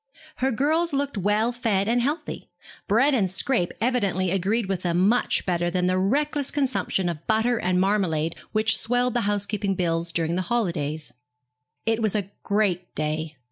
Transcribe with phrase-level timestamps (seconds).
[0.37, 2.49] Her girls looked well fed and healthy.
[2.87, 7.59] Bread and scrape evidently agreed with them much better than that reckless consumption of butter
[7.59, 11.13] and marmalade which swelled the housekeeping bills during the holidays.
[11.85, 13.35] It was a great day.